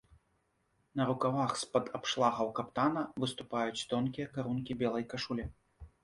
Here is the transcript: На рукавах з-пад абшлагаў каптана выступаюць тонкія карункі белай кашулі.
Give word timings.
На 0.99 1.03
рукавах 1.09 1.51
з-пад 1.63 1.91
абшлагаў 1.99 2.49
каптана 2.59 3.03
выступаюць 3.25 3.83
тонкія 3.91 4.27
карункі 4.39 4.77
белай 4.81 5.05
кашулі. 5.13 5.45